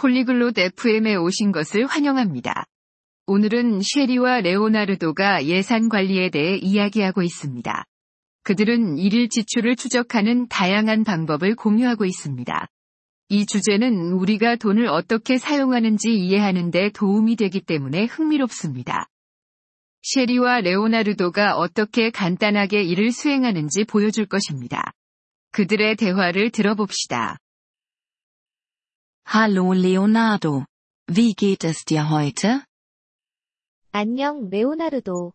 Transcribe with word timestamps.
폴리글롯 0.00 0.56
FM에 0.56 1.14
오신 1.16 1.52
것을 1.52 1.84
환영합니다. 1.84 2.64
오늘은 3.26 3.82
쉐리와 3.82 4.40
레오나르도가 4.40 5.44
예산 5.44 5.90
관리에 5.90 6.30
대해 6.30 6.56
이야기하고 6.56 7.22
있습니다. 7.22 7.84
그들은 8.42 8.96
일일 8.96 9.28
지출을 9.28 9.76
추적하는 9.76 10.48
다양한 10.48 11.04
방법을 11.04 11.54
공유하고 11.54 12.06
있습니다. 12.06 12.66
이 13.28 13.44
주제는 13.44 14.12
우리가 14.12 14.56
돈을 14.56 14.86
어떻게 14.88 15.36
사용하는지 15.36 16.14
이해하는 16.14 16.70
데 16.70 16.88
도움이 16.88 17.36
되기 17.36 17.60
때문에 17.60 18.06
흥미롭습니다. 18.06 19.06
쉐리와 20.00 20.62
레오나르도가 20.62 21.56
어떻게 21.56 22.08
간단하게 22.08 22.84
일을 22.84 23.12
수행하는지 23.12 23.84
보여줄 23.84 24.24
것입니다. 24.24 24.92
그들의 25.52 25.96
대화를 25.96 26.48
들어봅시다. 26.48 27.36
Hallo 29.29 29.73
Leonardo. 29.73 30.65
Wie 31.07 31.33
geht 31.33 31.63
es 31.63 31.83
dir 31.85 32.09
heute? 32.09 32.63
안녕, 33.91 34.49
레오나르도. 34.49 35.33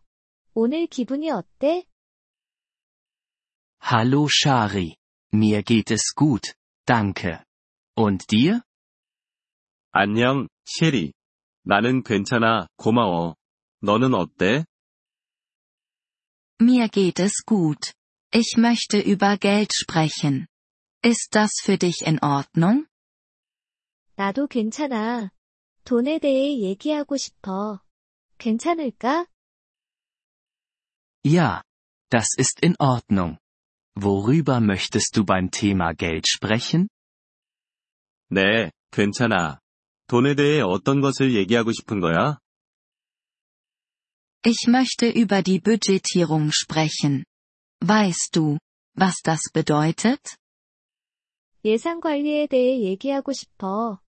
오늘 0.53 0.87
기분이 0.87 1.29
어때? 1.31 1.85
Hallo 3.81 4.27
Shari. 4.29 4.95
Mir 5.33 5.63
geht 5.63 5.91
es 5.91 6.13
gut, 6.15 6.53
danke. 6.85 7.43
Und 7.95 8.27
dir? 8.27 8.61
안녕, 9.91 10.47
셰리. 10.65 11.13
나는 11.63 12.03
괜찮아, 12.03 12.67
고마워. 12.77 13.35
너는 13.81 14.13
어때? 14.13 14.65
Mir 16.59 16.87
geht 16.89 17.19
es 17.19 17.43
gut. 17.45 17.93
Ich 18.33 18.55
möchte 18.57 18.99
über 18.99 19.37
Geld 19.37 19.73
sprechen. 19.73 20.47
Ist 21.03 21.29
das 21.35 21.51
für 21.61 21.77
dich 21.77 22.01
in 22.05 22.19
Ordnung? 22.19 22.85
나도 24.15 24.47
괜찮아. 24.47 25.31
돈에 25.83 26.19
대해 26.19 26.59
얘기하고 26.59 27.17
싶어. 27.17 27.81
괜찮을까? 28.37 29.25
Ja. 31.23 31.63
Das 32.09 32.27
ist 32.37 32.59
in 32.61 32.75
Ordnung. 32.77 33.37
Worüber 33.95 34.59
möchtest 34.59 35.15
du 35.15 35.25
beim 35.25 35.49
Thema 35.49 35.93
Geld 35.93 36.27
sprechen? 36.27 36.89
네, 38.29 38.71
괜찮아. 38.91 39.59
돈에 40.07 40.35
대해 40.35 40.61
어떤 40.61 41.01
것을 41.01 41.35
얘기하고 41.35 41.71
싶은 41.71 41.99
거야? 42.01 42.39
Ich 44.43 44.67
möchte 44.67 45.07
über 45.07 45.41
die 45.43 45.59
Budgetierung 45.59 46.51
sprechen. 46.51 47.23
Weißt 47.79 48.31
du, 48.33 48.57
was 48.95 49.21
das 49.23 49.51
bedeutet? 49.53 50.35
예산 51.63 52.01
관리에 52.01 52.47
대해 52.47 52.81
얘기하고 52.81 53.31
싶어. 53.33 54.01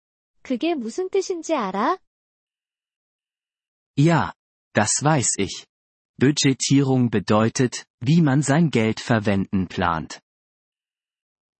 그게 0.44 0.74
무슨 0.74 1.08
뜻인지 1.10 1.54
알아? 1.54 1.98
Ja. 3.96 4.32
Das 4.72 5.02
weiß 5.02 5.38
ich. 5.38 5.66
Budgetierung 6.18 7.10
bedeutet, 7.10 7.86
wie 8.00 8.20
man 8.20 8.42
sein 8.42 8.70
Geld 8.70 9.00
verwenden 9.00 9.66
plant. 9.68 10.20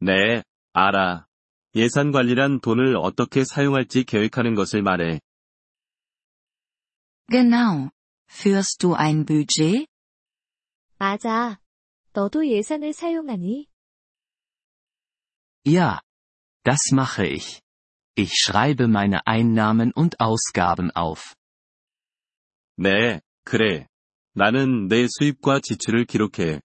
네, 0.01 0.43
알아. 0.73 1.27
예산 1.75 2.13
관리란 2.13 2.61
돈을 2.61 2.97
어떻게 2.97 3.45
사용할지 3.45 4.05
계획하는 4.05 4.55
것을 4.55 4.83
말해. 4.83 5.21
Genau. 7.29 7.91
Führst 8.29 8.79
du 8.81 8.95
ein 8.95 9.25
Budget? 9.25 9.87
맞아. 10.99 11.59
너도 12.13 12.47
예산을 12.47 12.93
사용하니? 12.93 13.67
Ja. 15.65 16.01
Das 16.65 16.93
mache 16.93 17.27
ich. 17.27 17.61
Ich 18.17 18.33
schreibe 18.35 18.89
meine 18.89 19.27
Einnahmen 19.27 19.93
und 19.93 20.21
Ausgaben 20.21 20.91
auf. 20.91 21.35
네, 22.77 23.21
그래. 23.45 23.87
나는 24.35 24.89
내 24.89 25.07
수입과 25.09 25.61
지출을 25.61 26.07
기록해. 26.07 26.61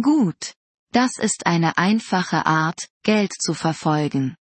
Gut. 0.00 0.54
Das 0.92 1.18
ist 1.18 1.46
eine 1.46 1.76
einfache 1.78 2.46
Art, 2.46 2.88
Geld 3.02 3.32
zu 3.32 3.54
verfolgen. 3.54 4.36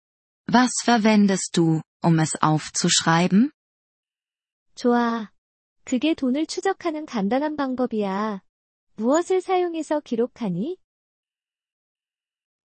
Was 0.47 0.71
verwendest 0.83 1.57
du, 1.57 1.81
um 2.01 2.19
es 2.19 2.35
aufzuschreiben? 2.41 3.51
좋아. 4.75 5.29
그게 5.83 6.13
돈을 6.13 6.45
추적하는 6.45 7.05
간단한 7.05 7.55
방법이야. 7.57 8.41
무엇을 8.95 9.41
사용해서 9.41 9.99
기록하니? 10.01 10.77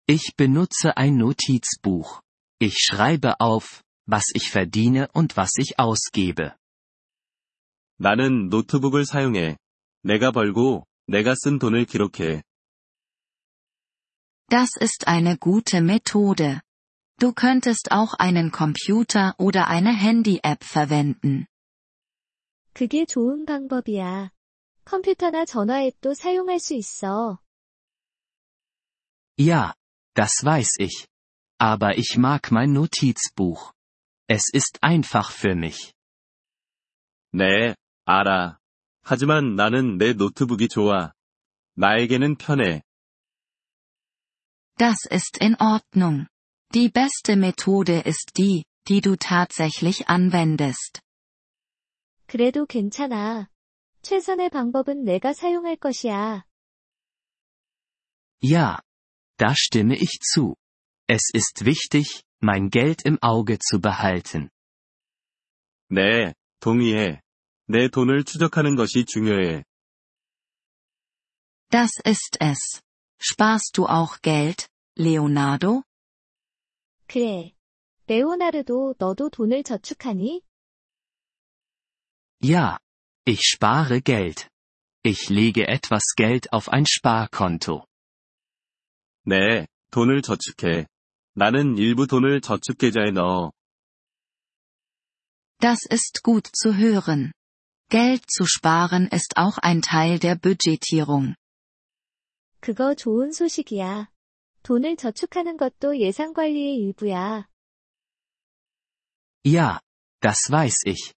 Ich 0.08 0.36
benutze 0.36 0.92
ein 0.96 1.16
Notizbuch. 1.18 2.22
Ich 2.60 2.78
schreibe 2.80 3.40
auf, 3.40 3.84
was 4.06 4.26
ich 4.34 4.50
verdiene 4.52 5.10
und 5.14 5.38
was 5.38 5.52
ich 5.58 5.80
ausgebe. 5.80 6.56
나는 7.98 8.50
노트북을 8.50 9.06
사용해. 9.06 9.58
내가 10.04 10.32
벌고, 10.32 10.86
내가 11.08 11.36
쓴 11.36 11.60
돈을 11.60 11.86
기록해. 11.86 12.44
Das 14.50 14.76
ist 14.80 15.08
eine 15.08 15.38
gute 15.38 15.82
Methode. 15.82 16.62
Du 17.20 17.34
könntest 17.34 17.92
auch 17.92 18.16
einen 18.16 18.52
Computer 18.52 19.36
oder 19.38 19.68
eine 19.68 19.94
Handy-App 19.94 20.64
verwenden. 20.64 21.46
그게 22.74 23.06
좋은 23.06 23.46
방법이야. 23.46 24.32
컴퓨터나 24.86 25.46
전화 25.46 25.84
앱도 25.84 26.16
사용할 26.16 26.60
수 26.60 26.74
있어. 26.74 27.40
Ja, 29.38 29.74
das 30.16 30.44
weiß 30.44 30.80
ich. 30.80 31.08
Aber 31.60 31.98
ich 31.98 32.18
mag 32.18 32.52
mein 32.52 32.74
Notizbuch. 32.74 33.74
Es 34.28 34.50
ist 34.52 34.80
einfach 34.82 35.32
für 35.32 35.56
mich. 35.56 35.94
네, 37.34 37.76
알아. 38.06 38.60
하지만 39.04 39.56
나는 39.56 39.98
내 39.98 40.14
노트북이 40.14 40.68
좋아. 40.68 41.14
나에게는 41.76 42.38
편해. 42.38 42.82
Das 44.78 45.06
ist 45.12 45.38
in 45.42 45.56
Ordnung. 45.60 46.28
Die 46.74 46.90
beste 46.90 47.36
Methode 47.36 48.02
ist 48.06 48.38
die, 48.38 48.64
die 48.88 49.02
du 49.02 49.16
tatsächlich 49.16 50.10
anwendest. 50.10 51.02
그래도 52.28 52.66
괜찮아. 52.66 53.50
최선의 54.02 54.50
방법은 54.50 55.04
내가 55.04 55.34
사용할 55.34 55.76
것이야. 55.76 56.44
Ja. 58.42 58.80
Da 59.38 59.54
stimme 59.56 59.96
ich 59.96 60.20
zu. 60.22 60.56
Es 61.08 61.30
ist 61.34 61.66
wichtig, 61.66 62.24
mein 62.40 62.70
Geld 62.70 63.04
im 63.04 63.18
Auge 63.22 63.60
zu 63.60 63.80
behalten. 63.80 64.50
네, 65.90 66.34
동의해. 66.60 67.22
내 67.68 67.90
돈을 67.90 68.24
추적하는 68.24 68.76
것이 68.76 69.06
중요해. 69.06 69.64
Das 71.70 71.92
ist 72.06 72.38
es. 72.42 72.82
Sparst 73.20 73.78
du 73.78 73.88
auch 73.88 74.22
Geld, 74.22 74.68
Leonardo? 74.98 75.84
그래. 77.08 77.54
레오나르도 78.08 78.96
너도 78.98 79.30
돈을 79.30 79.64
저축하니? 79.64 80.42
Ja. 82.44 82.80
Ich 83.26 83.42
spare 83.44 84.02
Geld. 84.02 84.50
Ich 85.04 85.30
lege 85.30 85.68
etwas 85.68 86.16
Geld 86.16 86.52
auf 86.52 86.70
ein 86.70 86.86
Sparkonto. 86.86 87.86
네, 89.26 89.68
돈을 89.92 90.22
저축해. 90.22 90.88
나는 91.36 91.78
일부 91.78 92.08
돈을 92.08 92.42
저축계좌에 92.42 93.12
넣어. 93.12 93.52
Das 95.60 95.86
ist 95.92 96.24
gut 96.24 96.50
zu 96.54 96.76
hören. 96.76 97.32
Geld 97.90 98.24
zu 98.28 98.46
sparen 98.46 99.08
ist 99.12 99.38
auch 99.38 99.58
ein 99.62 99.82
Teil 99.82 100.20
der 100.20 100.36
Budgetierung. 100.36 101.36
그거 102.60 102.96
좋은 102.96 103.32
소식이야. 103.32 104.10
돈을 104.64 104.96
저축하는 104.96 105.58
것도 105.58 106.00
예산 106.00 106.34
관리의 106.34 106.76
일부야. 106.78 107.48
Ja. 109.44 109.80
Das 110.22 110.52
weiß 110.52 110.84
ich. 110.86 111.14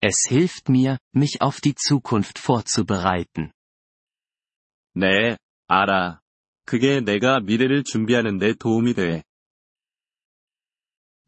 Es 0.00 0.26
hilft 0.28 0.68
mir, 0.68 0.98
mich 1.12 1.42
auf 1.42 1.60
die 1.60 1.74
Zukunft 1.74 2.38
vorzubereiten. 2.38 3.52
네, 4.94 5.36
알아. 5.68 6.20
그게 6.64 7.00
내가 7.00 7.40
미래를 7.40 7.84
준비하는 7.84 8.38
데 8.38 8.54
도움이 8.54 8.94
돼. 8.94 9.22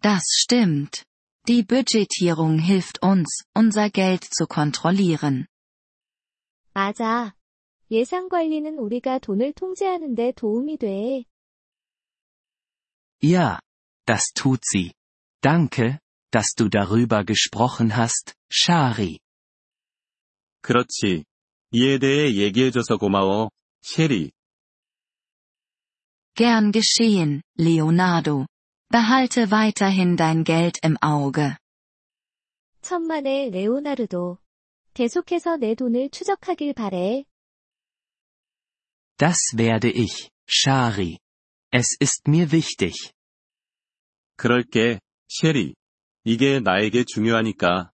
Das 0.03 0.23
stimmt. 0.31 1.05
Die 1.47 1.63
Budgetierung 1.63 2.59
hilft 2.59 3.03
uns, 3.03 3.43
unser 3.55 3.91
Geld 3.91 4.25
zu 4.25 4.47
kontrollieren. 4.47 5.47
맞아. 6.75 7.35
예산 7.91 8.29
관리는 8.29 8.79
우리가 8.79 9.19
돈을 9.19 9.53
통제하는 9.55 10.15
데 10.15 10.33
도움이 10.33 10.77
돼. 10.79 11.25
Ja. 13.23 13.59
Das 14.05 14.33
tut 14.35 14.61
sie. 14.65 14.93
Danke, 15.43 15.99
dass 16.31 16.55
du 16.55 16.69
darüber 16.69 17.25
gesprochen 17.25 17.97
hast, 17.97 18.35
Shari. 18.51 19.19
그렇지. 20.63 21.25
이에 21.73 21.99
대해 21.99 22.35
얘기해줘서 22.35 22.97
고마워, 22.97 23.51
셰리. 23.83 24.33
Gern 26.35 26.73
geschehen, 26.73 27.43
Leonardo. 27.59 28.47
Behalte 28.93 29.51
weiterhin 29.51 30.17
dein 30.17 30.45
Geld 30.45 30.79
im 30.83 30.97
Auge. 31.03 31.57
천만의 32.83 33.51
레오나르도. 33.51 34.39
계속해서 34.95 35.57
내 35.59 35.75
돈을 35.75 36.11
추적하길 36.11 36.73
바래. 36.73 37.25
Das 39.19 39.37
werde 39.57 39.91
ich, 39.91 40.31
Shari. 40.49 41.19
Es 41.71 41.97
ist 42.01 42.29
mir 42.29 42.51
wichtig. 42.53 43.13
그럴게, 44.37 45.01
셰리. 45.29 45.75
이게 46.25 46.61
나에게 46.61 47.05
중요하니까. 47.05 47.91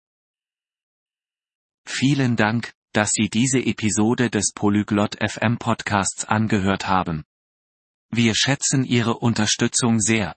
Vielen 1.86 2.36
Dank, 2.36 2.72
dass 2.92 3.12
Sie 3.12 3.28
diese 3.28 3.58
Episode 3.58 4.30
des 4.30 4.52
Polyglot 4.54 5.16
FM 5.20 5.58
Podcasts 5.58 6.24
angehört 6.26 6.86
haben. 6.86 7.24
Wir 8.10 8.34
schätzen 8.34 8.84
Ihre 8.84 9.18
Unterstützung 9.18 10.00
sehr. 10.00 10.36